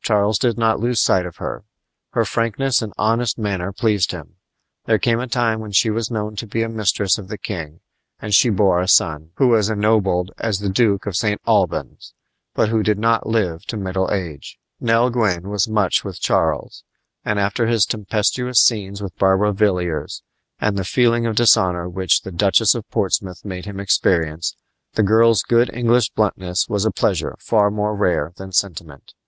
Charles 0.00 0.40
did 0.40 0.58
not 0.58 0.80
lose 0.80 1.00
sight 1.00 1.24
of 1.24 1.36
her. 1.36 1.62
Her 2.14 2.24
frankness 2.24 2.82
and 2.82 2.92
honest 2.98 3.38
manner 3.38 3.70
pleased 3.72 4.10
him. 4.10 4.38
There 4.86 4.98
came 4.98 5.20
a 5.20 5.28
time 5.28 5.60
when 5.60 5.70
she 5.70 5.88
was 5.88 6.10
known 6.10 6.34
to 6.34 6.48
be 6.48 6.64
a 6.64 6.68
mistress 6.68 7.16
of 7.16 7.28
the 7.28 7.38
king, 7.38 7.78
and 8.18 8.34
she 8.34 8.50
bore 8.50 8.80
a 8.80 8.88
son, 8.88 9.30
who 9.36 9.46
was 9.46 9.70
ennobled 9.70 10.32
as 10.36 10.58
the 10.58 10.68
Duke 10.68 11.06
of 11.06 11.14
St. 11.14 11.40
Albans, 11.46 12.12
but 12.56 12.70
who 12.70 12.82
did 12.82 12.98
not 12.98 13.28
live 13.28 13.64
to 13.66 13.76
middle 13.76 14.10
age. 14.10 14.58
Nell 14.80 15.10
Gwyn 15.10 15.48
was 15.48 15.68
much 15.68 16.02
with 16.02 16.20
Charles; 16.20 16.82
and 17.24 17.38
after 17.38 17.68
his 17.68 17.86
tempestuous 17.86 18.58
scenes 18.58 19.00
with 19.00 19.16
Barbara 19.16 19.52
Villiers, 19.52 20.24
and 20.58 20.76
the 20.76 20.82
feeling 20.84 21.24
of 21.24 21.36
dishonor 21.36 21.88
which 21.88 22.22
the 22.22 22.32
Duchess 22.32 22.74
of 22.74 22.90
Portsmouth 22.90 23.44
made 23.44 23.66
him 23.66 23.78
experience, 23.78 24.56
the 24.94 25.04
girl's 25.04 25.44
good 25.44 25.72
English 25.72 26.10
bluntness 26.10 26.68
was 26.68 26.84
a 26.84 26.90
pleasure 26.90 27.36
far 27.38 27.70
more 27.70 27.94
rare 27.94 28.32
than 28.36 28.50
sentiment. 28.50 29.14